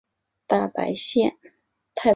[0.47, 1.37] 太白线